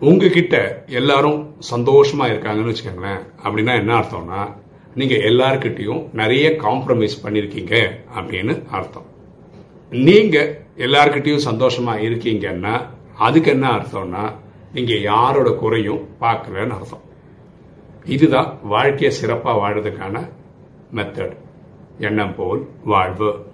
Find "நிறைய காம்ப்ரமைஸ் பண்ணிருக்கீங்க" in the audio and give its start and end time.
6.12-7.90